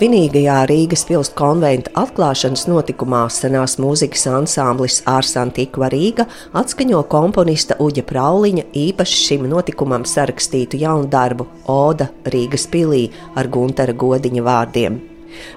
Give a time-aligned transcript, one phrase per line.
[0.00, 6.24] Svinīgajā Rīgas pilsētas konventa atklāšanas notikumā senās mūzikas ansamblis Ārs Antikva Rīga
[6.56, 13.92] atskaņo komponista Uģa Prauliņa īpaši šim notikumam sarakstītu jaunu darbu Oda Rīgas pilī ar Guntara
[13.92, 14.96] Godiņa vārdiem.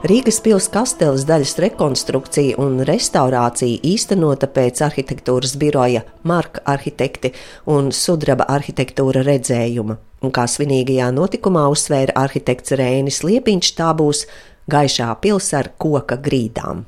[0.07, 7.33] Rīgas pilsētas kasteles daļas rekonstrukcija un restaurācija īstenota pēc arhitektūras biroja Marka arhitekti
[7.71, 14.25] un sudraba arhitektūra redzējuma un kā svinīgajā notikumā uzsvēra arhitekts Rēnis Liepiņš, tā būs
[14.71, 16.85] gaišā pilsēta ar koka grīdām.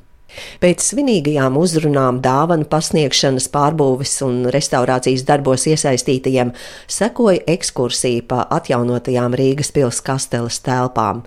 [0.60, 6.50] Pēc svinīgajām uzrunām, dāvanu pasniegšanas, pārbūves un restaurācijas darbos iesaistītajiem
[6.92, 11.22] sekoja ekskursija pa atjaunotajām Rīgas pilsētas kasteles telpām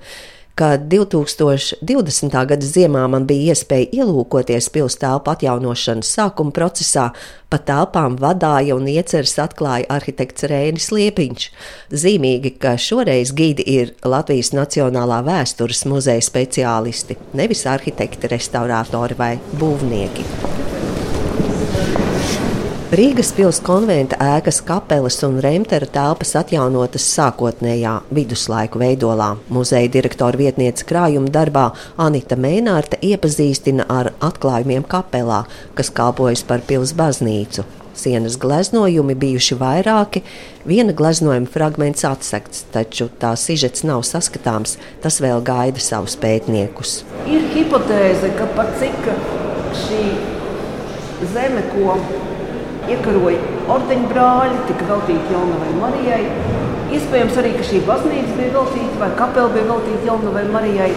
[0.60, 2.34] ka 2020.
[2.52, 7.06] gada ziemā man bija iespēja ielūkoties pilsētas atjaunošanas sākuma procesā,
[7.50, 11.50] pa telpām vadīja un ieceras atklāja arhitekts Rēnis Liepiņš.
[12.04, 20.59] Zīmīgi, ka šoreiz gidi ir Latvijas Nacionālā vēstures muzeja speciālisti, nevis arhitekti, restaurātori vai būvnieki.
[22.90, 29.28] Rīgas pilsētas konventa ēkas kapelas un remtera telpas atjaunotas sākotnējā viduslaiku veidolā.
[29.54, 31.68] Muzeja direktora vietniece krājuma darbā
[32.02, 35.44] Anita Mēnārta iepazīstina ar atklājumiem kapelā,
[35.78, 37.68] kas kalpojas par pilsētas baznīcu.
[37.94, 40.24] Sienas gleznojumi bijuši vairāki,
[40.66, 44.80] viena gleznojuma fragments atsekts, taču tā sižets nav saskatāms.
[45.06, 47.04] Tas vēl gaida savus pētniekus.
[47.30, 49.14] Ir hipotēze, ka pat cik
[49.84, 50.04] šī
[51.38, 52.00] zeme, ko
[52.94, 53.40] iekaroja
[53.76, 56.24] ordeņbrāļi, tika veltīti Jaunavai Marijai.
[56.98, 60.90] Iespējams arī, ka šī baznīca bija veltīta vai kapela bija veltīta Jaunavai Marijai,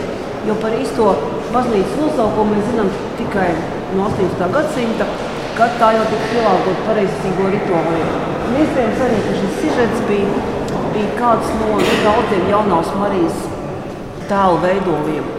[0.49, 1.11] jo par īsto
[1.53, 3.51] baznīcas nosaukumu mēs zinām tikai
[3.97, 4.49] no 18.
[4.57, 5.09] gadsimta,
[5.59, 8.17] kad tā jau tika pielāgota pareizcīgo rituāliem.
[8.49, 10.41] Un iespējams arī, ka šis sižets bija,
[10.97, 13.47] bija kāds no daudziem jaunās Marijas
[14.33, 15.31] tēlu veidoliem.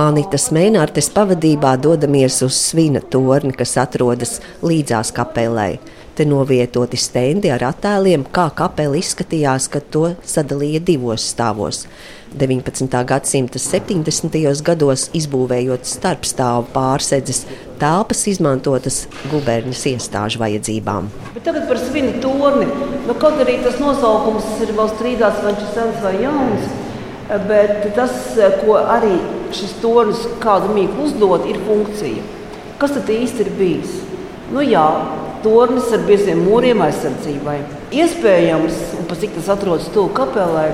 [0.00, 5.80] Anitas Mēnārtes pavadībā dodamies uz svina torni, kas atrodas līdzās kapelai.
[6.20, 11.86] Te novietoti stendi ar attēliem, kā kapela izskatījās, kad to sadalīja divos stāvos.
[12.36, 12.92] 19.
[13.08, 14.36] gadsimta 70.
[14.66, 17.46] gados izbūvējot starpstāvu pārsedzes,
[17.80, 18.98] telpas izmantotas
[19.30, 21.08] guberņas iestāžu vajadzībām.
[21.38, 22.68] Bet tagad par svinu torni.
[23.06, 26.68] Nu, kaut arī tas nosaukums ir vēl strīdāts, vai viņš ir sens vai jauns.
[27.48, 28.20] Bet tas,
[28.60, 29.16] ko arī
[29.56, 32.28] šis tornis kādu mīklu uzdod, ir funkcija.
[32.76, 33.98] Kas tad īsti ir bijis?
[34.52, 34.84] Nu, jā,
[35.44, 37.58] tornis ar bieziem mūriem aizsardzībai.
[37.96, 40.70] Iespējams, un pat cik tas atrodas tuvu kapelai,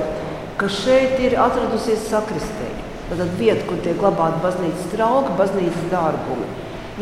[0.61, 2.85] ka šeit ir atradusies sakristēja.
[3.07, 6.49] Tad vieta, kur tiek glabāta baznīcas trauka, baznīcas dārgumi.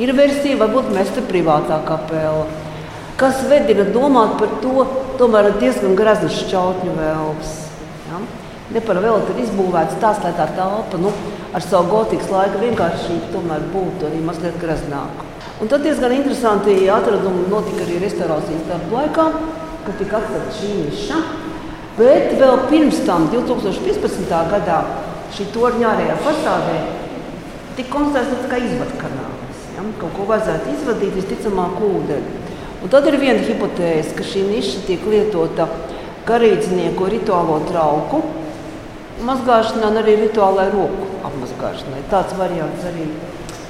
[0.04, 2.44] Ir versija, varbūt mesta privātā kapela.
[3.16, 4.84] Kas vedina domāt par to,
[5.20, 7.53] tomēr diezgan graznas šķautņu vēlms.
[8.10, 8.20] Ja?
[8.74, 11.12] Ne par velti ir izbūvēts tāds, lai tā telpa nu,
[11.54, 15.34] ar savu gotikas laika vienkāršību tomēr būtu arī mazliet graznāka.
[15.62, 19.26] Un tad diezgan interesanti atradumi notika arī restaurācijas darbu laikā,
[19.84, 21.20] kad tika atklāta šī niša.
[21.94, 24.32] Bet vēl pirms tam, 2015.
[24.50, 24.81] gadā,
[25.37, 26.78] šī torņa ārējā fasādē
[27.76, 29.62] tika konstatēts kā izvadkanāls.
[29.76, 29.84] Ja?
[30.00, 32.42] Kaut ko vajadzētu izvadīt, visticamāk, ūdeni.
[32.82, 35.69] Un tad ir viena hipotēze, ka šī niša tiek lietota
[36.28, 38.25] garīdznieku rituālo trauku
[39.25, 42.03] mazgāšanai un arī rituālai roku apmazgāšanai.
[42.10, 43.06] Tāds variants arī,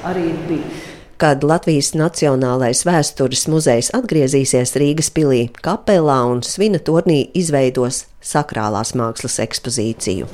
[0.09, 0.84] arī ir bijis.
[1.15, 9.39] Kad Latvijas Nacionālais vēstures muzejs atgriezīsies Rīgas pilī, kapelā un svina turnī izveidos sakrālās mākslas
[9.45, 10.27] ekspozīciju.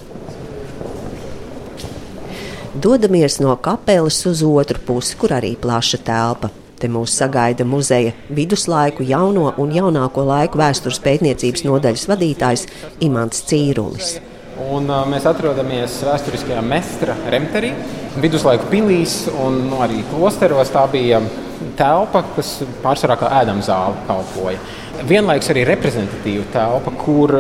[2.82, 6.50] Dodamies no kapelas uz otru pusi, kur arī plaša telpa.
[6.82, 12.68] Te mūs sagaida muzeja viduslaiku, jauno un jaunāko laiku vēstures pētniecības nodaļas vadītājs
[13.06, 14.16] Imants Cīrulis.
[14.60, 17.72] Un, uh, mēs atrodamies vēsturiskajā Mestra Remterī,
[18.20, 20.74] viduslaiku pilīs un nu, arī klosteros.
[20.74, 21.22] Tā bija
[21.80, 24.60] telpa, kas pārsvarā kā ēdama zāle kalpoja.
[25.08, 27.38] Vienlaikus arī reprezentatīva telpa, kur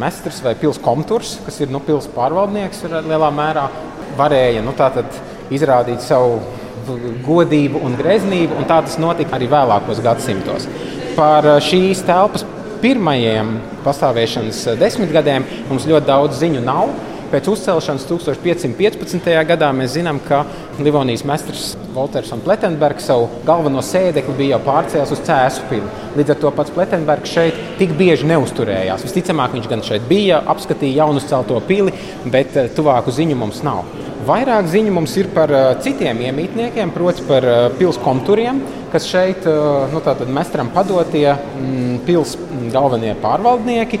[0.00, 3.68] mestrs vai pilsētas komturs, kas ir nu, pilsētas pārvaldnieks, lielā mērā
[4.18, 4.74] varēja nu,
[5.54, 6.40] izrādīt savu
[7.24, 10.66] godību un greznību, un tā tas notika arī vēlākos gadsimtos.
[11.14, 12.44] Par šīs telpas
[12.84, 16.92] pirmajiem pastāvēšanas eh, desmitgadēm mums ļoti daudz ziņu nav.
[17.34, 19.30] Pēc uzcelšanas 1515.
[19.48, 20.44] gadā mēs zinām, ka
[20.78, 25.88] Livonijas mestrs Walters un Pletenbergs savu galveno sēdekli bija jau pārcēlis uz Cēzu pili.
[26.18, 29.02] Līdz ar to pats Pletenbergs šeit tik bieži neusturējās.
[29.08, 31.96] Visticamāk, viņš gan šeit bija, apskatīja jaunu celto pili,
[32.28, 33.82] bet eh, tuvāku ziņu mums nav.
[34.24, 35.50] Vairāk ziņu mums ir par
[35.84, 37.44] citiem iemītniekiem, proti, par
[37.76, 38.62] pilskomturiem,
[38.92, 39.44] kas šeit
[39.92, 40.00] nu,
[40.32, 42.32] mestram padotie mm, pils
[42.72, 44.00] galvenie pārvaldnieki.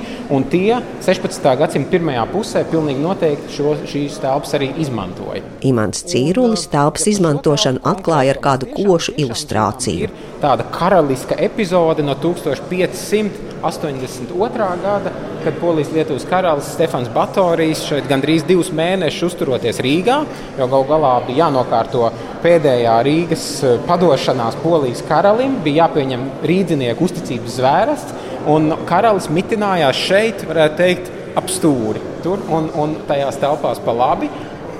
[0.52, 1.48] Tie 16.
[1.60, 5.42] gadsimta pirmajā pusē pilnīgi noteikti šo, šīs telpas arī izmantoja.
[5.66, 10.08] Imants Cīrulis telpas izmantošanu atklāja ar kādu košu ilustrāciju.
[10.42, 13.54] Tāda karaliska epizode no 1500.
[13.64, 14.76] 82.
[14.82, 15.10] gada,
[15.44, 20.18] kad Polijas-Lietuvas karalis Stefans Batorijs šeit gandrīz divus mēnešus uzturoties Rīgā,
[20.58, 22.10] jo gal galā bija jānokārto
[22.44, 28.16] pēdējā Rīgas eh, padošanās Polijas karalim, bija jāpieņem rīdzinieku uzticības zvērests,
[28.52, 34.30] un karalis mitinājās šeit, varētu teikt, ap stūri tur un, un tajās telpās pa labi.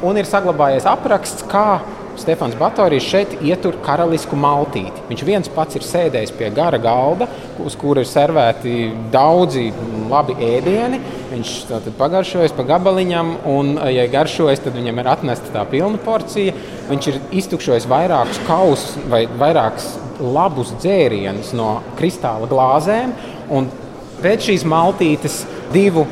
[0.05, 1.81] Un ir saglabājies apraksts, kā
[2.21, 5.03] Stefans Batorijs šeit ietur karalisku maltīti.
[5.09, 7.29] Viņš viens pats ir sēdējis pie gara galda,
[7.65, 9.67] uz kura ir servēti daudzi
[10.11, 11.01] labi ēdieni.
[11.33, 11.53] Viņš
[11.99, 16.55] pagaršojas pa gabaliņam, un, ja garšojas, tad viņam ir atnesta tā pilna porcija.
[16.91, 23.15] Viņš ir iztukšojis vairākus kausus vai vairākus labus dzērienus no kristāla glāzēm.
[24.25, 25.43] Pēc šīs maltītes
[25.75, 26.07] divu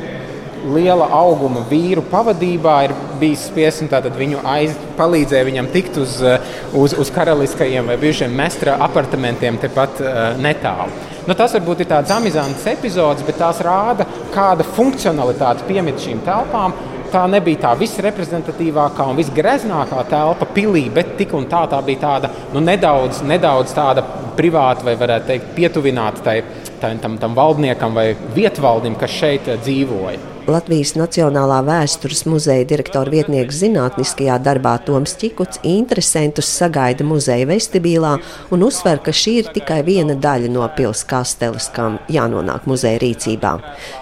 [0.75, 3.83] liela auguma vīru pavadībā ir bijis spiests
[4.19, 6.39] viņu aiz, palīdzēja viņam tikt uz, eh,
[6.75, 10.91] uz, uz karaliskajiem vai bijušiem mestra apartamentiem tepat uh, netālu.
[11.27, 16.75] Nu, tas varbūt ir tāds amizants epizodes, bet tās rāda, kāda funkcionalitāte piemīt šīm telpām.
[17.13, 22.33] Tā nebija tā visreprezentatīvākā un visgreznākā telpa pilī, bet tik un tā tā bija tāda
[22.55, 24.05] nu, nedaudz, nedaudz tāda
[24.37, 26.39] privāta vai, varētu teikt, pietuvināta tai,
[26.81, 30.32] tai, tam, tam valdniekam vai vietvaldim, kas šeit dzīvoja.
[30.51, 38.17] Latvijas Nacionālā vēstures muzeja direktora vietnieks zinātniskajā darbā Toms Čikuts interesantus sagaida muzeja vestibilā
[38.51, 43.55] un uzsver, ka šī ir tikai viena daļa no pilsētas kasteles, kam jānonāk muzeja rīcībā.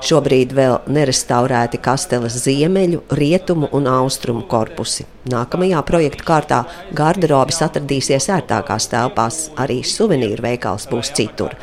[0.07, 5.05] Šobrīd vēl nerestaurēti kasteles ziemeļu, rietumu un austrumu korpusi.
[5.29, 6.65] Nākamajā projekta kārtā
[6.97, 11.57] garderobis atradīsies ērtākās telpās, arī suvenīru veikals būs citur.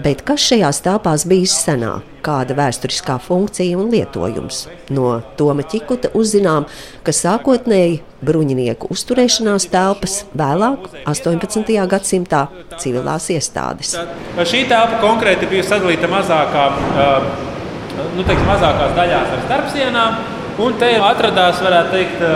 [0.00, 4.62] Bet kas šajās telpās bijis senāk, kāda vēsturiskā funkcija un lietojums?
[4.96, 6.66] No Toma Čikuta uzzinām,
[7.04, 11.74] ka sākotnēji bruņinieku uzturēšanās telpas, vēlāk, 18.
[11.90, 12.46] gadsimtā,
[12.80, 13.92] civilās iestādes.
[14.40, 16.66] Šī telpa konkrēti bija sadalīta mazākā,
[18.16, 20.18] nu, teiks, mazākās daļās ar starpsienām,
[20.64, 22.26] un te atradās, varētu teikt,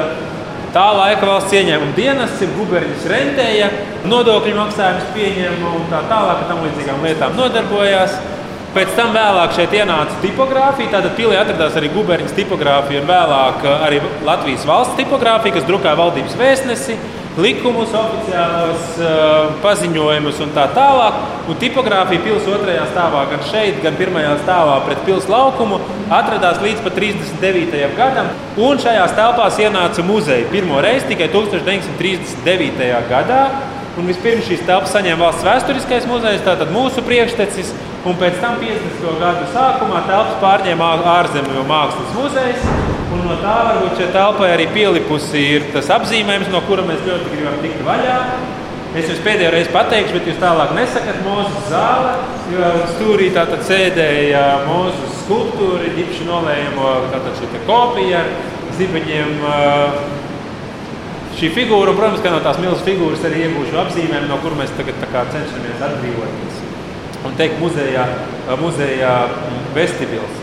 [0.74, 3.68] Tā laika valsts ieņēmuma dienas ir guberņas rentēja,
[4.10, 8.16] nodokļu maksājumus pieņēma un tā tālāk ar tam līdzīgām lietām nodarbojās.
[8.74, 10.90] Pēc tam vēlāk šeit ienāca tipogrāfija.
[10.96, 16.34] Tātad pilī atradās arī guberņas tipogrāfija un vēlāk arī Latvijas valsts tipogrāfija, kas drukāja valdības
[16.42, 16.98] vēstnesi
[17.40, 21.19] likumus, oficiālos uh, paziņojumus un tā tālāk.
[21.50, 25.81] Un tipogrāfija pilsētas otrajā stāvā, gan šeit, gan pirmajā stāvā pret pilsētas laukumu,
[26.14, 27.82] atradās līdz 39.
[27.98, 28.31] gadam.
[28.56, 32.90] Un šajās telpās ienāca muzeja pirmo reizi tikai 1939.
[33.10, 33.44] gadā.
[33.94, 37.70] Un vispirms šīs telpas saņēma valsts vēsturiskais muzejs, tātad mūsu priekštecis,
[38.10, 39.06] un pēc tam 50.
[39.22, 42.94] gadu sākumā telpas pārņēma ārzemju mākslas muzejs.
[43.14, 47.31] Un no tā varbūt šai telpai arī pielipusi ir tas apzīmējums, no kura mēs ļoti
[47.31, 48.16] gribam tikt vaļā.
[48.94, 52.12] Es jums pēdējo reizi pateikšu, bet jūs tālāk nesakat Mozus zāle,
[52.52, 58.31] jo stūrī tātad sēdēja Mozus skulptūra, ģipšu nolējamo tātad šī kopija ar
[58.78, 59.32] zibeņiem.
[61.34, 65.02] Šī figūra, protams, ka no tās milzīgas figūras arī iegūšu apzīmējumu, no kuras mēs tagad
[65.34, 66.62] cenšamies atbrīvoties.
[67.26, 68.06] Un teikt, muzejā,
[68.60, 69.14] muzejā
[69.75, 70.38] vestibils.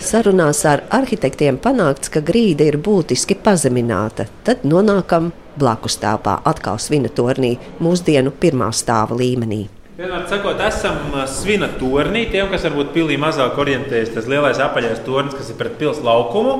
[0.00, 4.24] Sarunās ar arhitektiem panākts, ka grīda ir būtiski pazemināta.
[4.46, 5.28] Tad nonākam
[5.60, 9.66] blakus telpā, atkal svina tornī, mūsdienu pirmā stāva līmenī.
[9.98, 12.24] Vienmēr sakot, esam svina tornī.
[12.32, 16.56] Tiem, kas varbūt pilī mazāk orientējas, tas lielais apaļais tornis, kas ir pret pilsētu laukumu.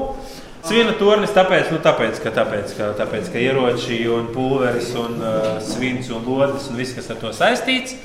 [0.68, 5.54] Svina tornis tāpēc, nu, tāpēc, ka, tāpēc, ka, tāpēc, ka ieroči un pulveris un uh,
[5.64, 7.96] svins un lodes un viss, kas ar to saistīts.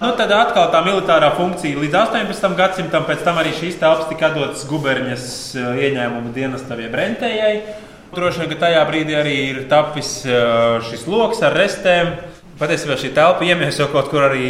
[0.00, 2.56] Nu, tad atkal tā militārā funkcija līdz 18.
[2.58, 7.52] gadsimtam, pēc tam arī šīs telpas tika dotas guberņas eh, ieņēmuma dienestam, jeb rentējai.
[8.14, 12.10] Droši vien, ka tajā brīdī arī ir tapis eh, šis lokus ar restēm.
[12.58, 14.48] Patiesībā šī telpa iemieso kaut kur arī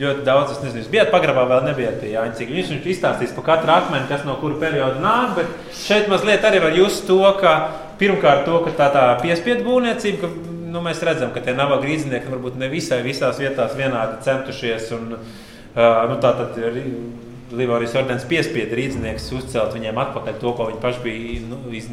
[0.00, 0.56] ļoti daudz.
[0.56, 2.38] Es nezinu, bijāt pagrabā, vēl nebijāt pie Jāņa.
[2.40, 5.36] Cik viņš viņš izstāstīs par katru akmeni, kas no kura perioda nāk.
[5.36, 7.54] Bet šeit mazliet arī var just to, ka
[8.00, 10.32] pirmkārt to, ka tā, tā piespiedu būvniecība,
[10.70, 14.90] nu, mēs redzam, ka tie nabaga grīznieki varbūt ne visai visās vietās vienādi centušies.
[14.96, 16.78] Un, uh, nu, tā tad ir
[17.56, 21.88] Livārijas ordenis piespieda rīznieks uzcelt viņiem atpakaļ to, ko viņi paši bija nu, iz,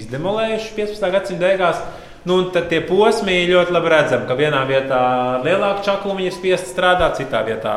[0.00, 1.10] izdemolējuši 15.
[1.12, 1.82] gadsimta beigās.
[2.28, 5.00] Nu, tad tie posmi ļoti labi redzam, ka vienā vietā
[5.34, 7.74] ar lielāku čaklumu ir spiest strādāt, citā vietā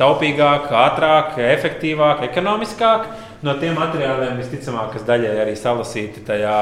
[0.00, 3.06] taupīgāk, ātrāk, efektīvāk, ekonomiskāk.
[3.46, 6.58] No tiem materiāliem visticamāk, kas daļai arī salasīti tajā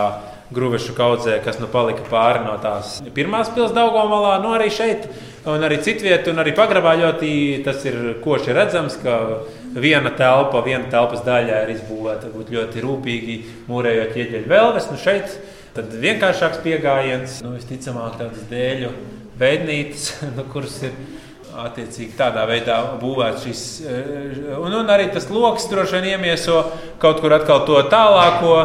[0.52, 5.06] Gruvešu kaudzē, kas nu palika pāri no tās pirmās pilsētas Daugomalā, nu arī šeit,
[5.48, 7.32] un arī citviet, un arī pagrabā ļoti
[7.64, 9.16] tas ir koši redzams, ka
[9.72, 13.38] viena telpa, viena telpas daļa ir izbūvēta ļoti rūpīgi,
[13.70, 14.90] mūrējot ieģeļu vēlves.
[14.92, 15.36] Nu šeit
[15.76, 18.92] tad vienkāršāks pieejams, nu, visticamāk, tādas dēļu
[19.40, 20.96] veidnītes, nu, kuras ir
[21.52, 23.62] attiecīgi tādā veidā būvēts šis.
[23.84, 26.62] Eh, un, un arī tas lokus droši vien iemieso
[27.02, 28.56] kaut kur atkal to tālāko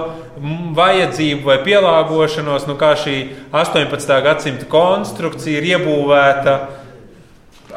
[0.77, 3.17] vajadzību vai pielāgošanos, nu kā šī
[3.51, 4.19] 18.
[4.23, 6.57] gadsimta konstrukcija ir iebūvēta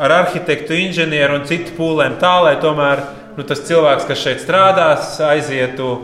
[0.01, 3.03] ar arhitektu, inženieru un citu pūlēm tā, lai tomēr
[3.37, 5.97] nu, tas cilvēks, kas šeit strādās, aizietu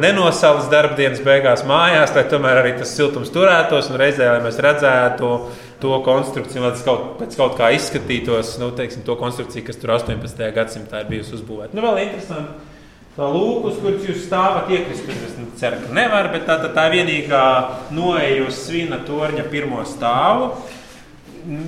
[0.00, 5.34] nenosalas darbdienas beigās mājās, lai tomēr arī tas siltums turētos un reizē, lai mēs redzētu
[5.84, 9.92] to konstrukciju, lai tas kaut, pēc kaut kā izskatītos, nu, teiksim, to konstrukciju, kas tur
[9.98, 10.46] 18.
[10.56, 11.76] gadsimtā ir bijusi uzbūvēta.
[11.76, 12.70] Nu, vēl interesanti.
[13.14, 15.10] Tā lūk, uz kuras jūs stāvat, iekrist.
[15.12, 17.42] Es ceru, ka nevar, bet tā, tā, tā vienīgā
[17.94, 20.48] noeja uz svina torņa pirmo stāvu.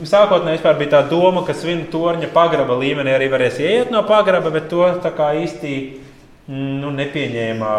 [0.08, 4.66] Sākotnēji bija tā doma, ka svina torņa pagraba līmenī arī varēs ieiet no pagraba, bet
[4.72, 4.88] to
[5.44, 5.76] īsti
[6.48, 7.70] nu, nepieņēma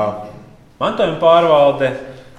[0.80, 1.92] mantojuma pārvalde.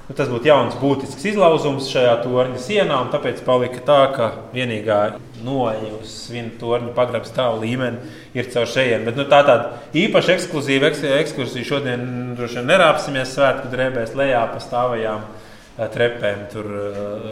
[0.08, 5.00] Nu, tas būtu jauns, būtisks izlauzums šajā torņa sienā, un tāpēc palika tā, ka vienīgā
[5.44, 9.04] noeja uz viena torņa pagrabā stāvu līmeni ir caur šejiem.
[9.04, 12.06] Bet nu, tā tāda īpaša ekskluzīva ekskursija šodien
[12.38, 17.28] droši vien nerāpsimies svētku drēbēs lejā pa stāvajām eh, trepēm tur eh,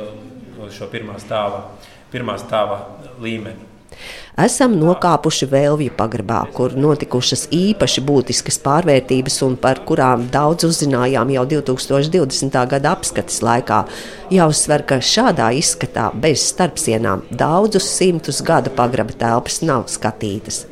[0.67, 1.65] uz šo pirmā stāva,
[2.13, 2.83] pirmā stāva
[3.25, 3.73] līmeni
[4.45, 11.47] esam nokāpuši Vēlvju pagrabā, kur notikušas īpaši būtiskas pārvērtības un par kurām daudz uzzinājām jau
[11.55, 12.61] 2020.
[12.73, 13.83] gada apskates laikā.
[14.37, 20.67] Jāuzsver, ka šādā izskatā bez starpsienām daudzus simtus gadu pagraba telpas nav skatītas.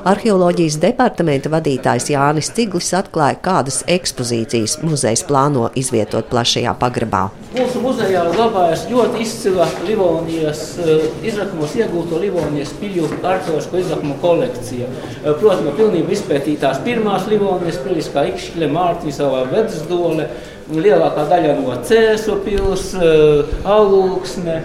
[0.00, 7.26] Arheoloģijas departamenta vadītājs Jānis Ciglis atklāja, kādas ekspozīcijas muzejs plāno izvietot plašajā pagrabā.
[7.52, 14.88] Mūsu muzejā glabājas ļoti izcila Livonijas eh, izrakumos iegūto Livonijas piļu arheoloģisko izrakumu kolekcija.
[14.88, 20.30] Eh, protams, pilnībā izpētītās pirmās Livonijas pilis, kā Ikšķile, Mārtiņsavā, Vedsdole,
[20.72, 24.62] lielākā daļa no Cēzu pilsētas, eh, Alūksne,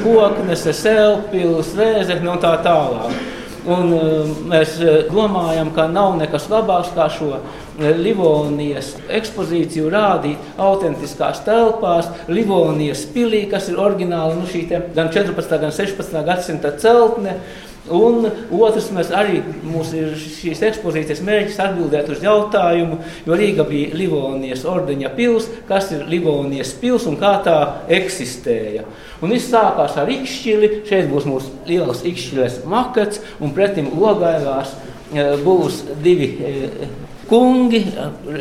[0.00, 3.27] Koknese, Selpils, Vēzekne un tā tālāk.
[3.68, 7.56] Un, uh, mēs uh, domājam, ka nav nekas labāks kā šo uh,
[7.98, 14.64] Livonijas ekspozīciju rādīt autentiskās telpās, Livonijas pilī, kas ir oriģināli nu, šī
[14.96, 15.58] gan 14.
[15.60, 16.22] gan 16.
[16.30, 17.36] gadsimta celtne.
[17.94, 23.96] Un otrs, mēs arī mums ir šīs ekspozīcijas mērķis atbildēt uz jautājumu, jo Rīga bija
[23.96, 27.58] Livonijas ordeņa pils, kas ir Livonijas pils un kā tā
[27.98, 28.84] eksistēja.
[29.22, 34.76] Un viss sākās ar ikšķili, šeit būs mūsu lielas ikšķiles makets, un pretim ogailās
[35.14, 36.88] eh, būs divi eh,
[37.28, 37.82] kungi,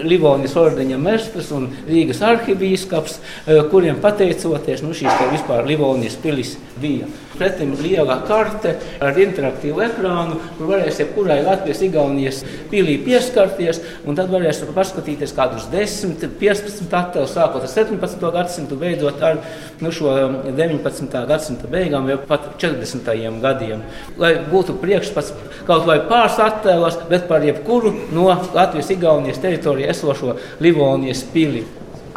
[0.07, 7.07] Livonijas ordeņa mestrs un Rīgas arhibīskaps, eh, kuriem pateicoties nu, šīs vispār Livonijas pilis bija.
[7.37, 12.39] Pretim liela karte ar interaktīvu ekrānu, kur varēs jebkurai Latvijas, Igaunijas
[12.71, 13.79] pilī pieskarties,
[14.09, 18.31] un tad varēs paskatīties kādus 10, 15 attēlus, sākot ar 17.
[18.33, 19.37] gadsimtu, beidzot ar
[19.81, 20.15] nu, šo
[20.47, 21.25] 19.
[21.29, 23.41] gadsimta beigām vai pat 40.
[23.43, 23.85] gadiem.
[24.17, 25.33] Lai būtu priekšstats
[25.67, 31.63] kaut vai pāris attēlos, bet par jebkuru no Latvijas, Igaunijas teritorijā esošo Livonijas pili.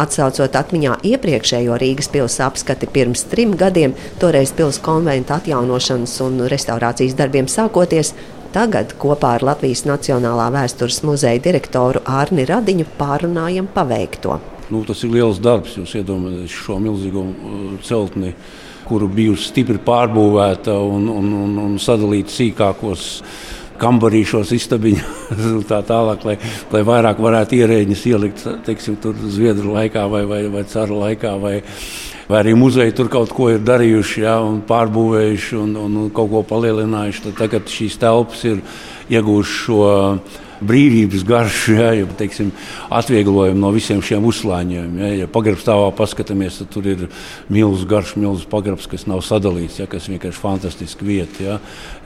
[0.01, 7.17] Atcaucot atmiņā iepriekšējo Rīgas pilsētas apskati pirms trim gadiem, toreiz pilsētas konventa atjaunošanas un restaurācijas
[7.19, 8.15] darbiem sākoties,
[8.51, 14.41] Tagad kopā ar Latvijas Nacionālā vēstures muzeja direktoru Ārni Radiņu pārunājam paveikto.
[14.75, 15.77] Nu, tas ir liels darbs.
[15.79, 18.33] Jūs iedomājaties šo milzīgo uh, celtni,
[18.89, 23.05] kuru bijusi stipri pārbūvēta un, un, un, un sadalīta sīkākos
[23.81, 26.37] kambarīšos, istabiņos un tā tālāk, lai,
[26.75, 28.99] lai vairāk varētu ierēģis ielikt teiksim,
[29.31, 31.35] Zviedru laikā vai, vai, vai Cara laikā.
[31.41, 31.57] Vai,
[32.31, 36.31] vai arī muzeji tur kaut ko ir darījuši, ja, un pārbūvējuši un, un, un kaut
[36.33, 37.25] ko palielinājuši.
[37.29, 38.63] Tad tagad šīs telpas ir
[39.11, 39.83] iegūšas šo
[40.65, 42.51] brīvības garšu, ja, ja teiksim,
[42.93, 44.99] atvieglojumu no visiem šiem uzslāņiem.
[45.01, 47.07] Ja, ja pagrabstāvā paskatāmies, tad tur ir
[47.53, 51.45] milzīgs garš, milzīgs pagrabs, kas nav sadalīts, ja, kas vienkārši fantastiski vieta.
[51.45, 51.59] Ja,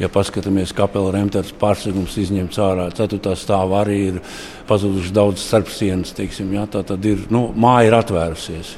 [0.02, 4.20] ja paskatāmies, kapela remtētas pārsegums izņemts ārā, ceturtā stāvā arī ir
[4.68, 8.76] pazuduši daudz starpsienas, teiksim, ja, tā tad ir, nu, māja ir atvērusies.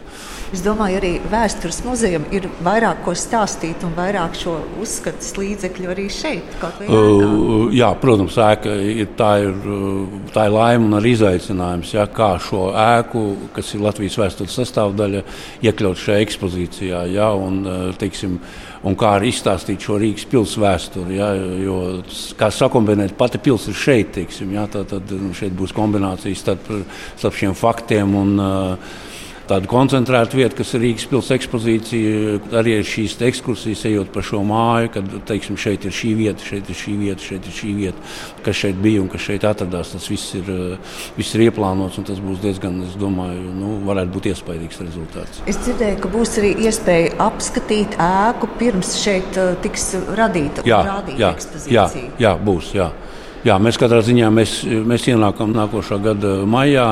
[0.56, 6.06] Es domāju, arī vēstures muzejam ir vairāk ko stāstīt un vairāk šo uzskatus līdzekļu arī
[6.08, 6.54] šeit.
[6.86, 9.58] Uh, jā, protams, ēka ir tā, ir
[10.32, 15.20] tā ir laime un arī izaicinājums, ja, kā šo ēku, kas ir Latvijas vēstures sastāvdaļa,
[15.66, 17.02] iekļaut šajā ekspozīcijā.
[17.12, 17.58] Ja, un,
[18.00, 18.38] teiksim,
[18.88, 21.18] un kā arī izstāstīt šo Rīgas pilsētu vēsturi.
[21.18, 21.34] Ja,
[21.66, 21.82] jo,
[22.40, 26.72] kā sakombinēt, pati pilsēta ir šeit, teiksim, ja, tad, tad šeit būs kombinācijas starp,
[27.18, 28.16] starp šiem faktiem.
[28.22, 29.04] Un, uh,
[29.48, 32.38] tāda koncentrēta vieta, kas ir Rīgas pilsētas ekspozīcija.
[32.60, 36.78] Arī šīs ekskursijas ejot pa šo māju, kad teiksim, šeit ir šī vieta, šeit ir
[36.78, 38.04] šī vieta, šeit ir šī vieta,
[38.46, 39.92] kas šeit bija un kas šeit atradās.
[39.94, 40.50] Tas viss ir,
[41.16, 45.42] viss ir ieplānots un tas būs diezgan, es domāju, nu, varētu būt iespaidīgs rezultāts.
[45.46, 51.34] Es dzirdēju, ka būs arī iespēja apskatīt ēku pirms šeit tiks radīta jā, rādīta jā,
[51.38, 51.76] ekspozīcija.
[51.78, 52.74] Jā, jā, būs.
[52.76, 52.90] Jā.
[53.46, 54.58] Jā, mēs katrā ziņā mēs,
[54.90, 56.88] mēs ienākam nākošā gada maijā.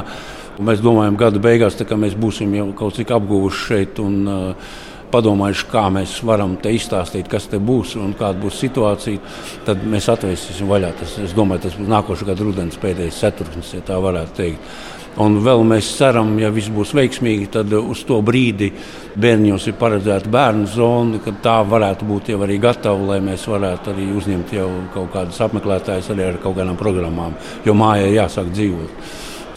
[0.62, 4.74] Mēs domājam, gada beigās mēs būsim jau kaut cik apguvuši šeit un uh,
[5.14, 9.22] padomājuši, kā mēs varam te izstāstīt, kas te būs un kāda būs situācija.
[9.66, 10.92] Tad mēs atvēsīsim vaļā.
[11.00, 14.76] Tas, es domāju, tas būs nākošais gada rudens pēdējais ceturksnis, ja tā varētu teikt.
[15.22, 18.72] Un vēl mēs ceram, ja viss būs veiksmīgi, tad uz to brīdi
[19.14, 23.92] bērniņos ir paredzēta bērnu zona, ka tā varētu būt jau arī gatava, lai mēs varētu
[23.92, 29.06] arī uzņemt jau kaut kādus apmeklētājus arī ar kaut kādām programmām, jo mājai jāsāk dzīvot.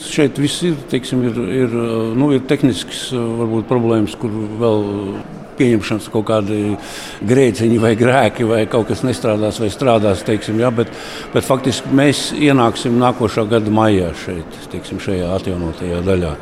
[0.07, 1.73] Šeit viss ir, teiksim, ir, ir,
[2.17, 4.85] nu, ir tehnisks varbūt, problēmas, kur vēl
[5.57, 6.59] pieņemšanas kaut kādi
[7.27, 10.23] grēciņi vai grēki, vai kaut kas nestrādās vai strādās.
[10.27, 10.91] Teiksim, ja, bet,
[11.33, 16.33] bet faktiski mēs ienāksim nākošā gada maijā šeit, teiksim, šajā atjaunotajā daļā.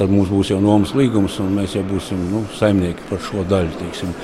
[0.00, 3.74] Tad mums būs jau nomas līgums, un mēs jau būsim nu, saimnieki par šo daļu.
[3.82, 4.14] Teiksim.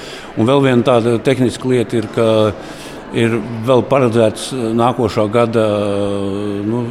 [0.40, 2.28] Un vēl viena tāda tehniska lieta ir, ka
[3.16, 5.64] ir vēl paredzēts nākošā gada
[6.66, 6.82] nu,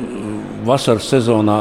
[0.66, 1.60] vasaras sezonā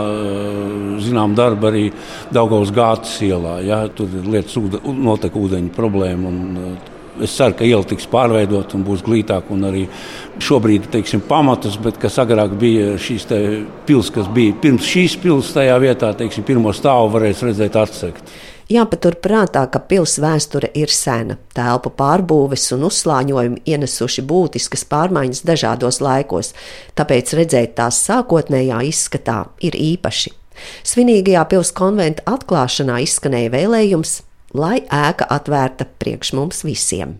[1.04, 1.84] zinām darbu arī
[2.32, 3.58] Daugaus gātas ielā.
[3.66, 6.32] Ja, tur ir lietas, notiek ūdeņa problēma.
[6.32, 6.74] Un,
[7.14, 9.54] Es ceru, ka iela tiks pārveidota un būs glītāka.
[9.68, 9.84] Arī
[10.42, 13.28] šobrīd teiksim, pamatus, bet kas agrāk bija šīs
[13.86, 18.34] pilsētas, kas bija pirms šīs pilsētas, tajā vietā, teiksim, pirmo stāvu varēs redzēt atsekt.
[18.72, 26.54] Jāpaturprātā, ka pilsētas vēsture ir sena, telpu pārbūves un uzslāņojumi ienesuši būtiskas pārmaiņas dažādos laikos,
[26.96, 30.32] tāpēc redzēt tās sākotnējā izskatā ir īpaši.
[30.86, 34.16] Svinīgajā pilsētas konventa atklāšanā izskanēja vēlējums,
[34.56, 37.18] lai ēka atvērta priekš mums visiem.